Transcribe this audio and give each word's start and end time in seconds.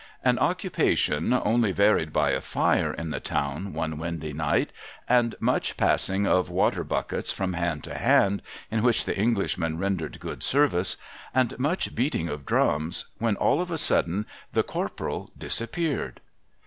An 0.23 0.39
occupation 0.39 1.31
only 1.31 1.71
varied 1.71 2.11
by 2.11 2.31
a 2.31 2.41
fire 2.41 2.91
in 2.91 3.11
the 3.11 3.19
town 3.19 3.71
one 3.71 3.99
windy 3.99 4.33
night, 4.33 4.71
and 5.07 5.35
much 5.39 5.77
passing 5.77 6.25
of 6.25 6.49
water 6.49 6.83
buckets 6.83 7.31
from 7.31 7.53
hand 7.53 7.83
to 7.83 7.93
hand 7.93 8.41
(in 8.71 8.81
which 8.81 9.05
the 9.05 9.15
Englishman 9.15 9.77
rendered 9.77 10.19
good 10.19 10.41
service), 10.41 10.97
and 11.35 11.53
much 11.59 11.93
beating 11.93 12.29
of 12.29 12.47
drums,^— 12.47 13.05
when 13.21 13.35
all 13.35 13.61
of 13.61 13.69
a 13.69 13.77
sudden 13.77 14.25
the 14.53 14.63
Corporal 14.63 15.29
disappeared. 15.37 16.19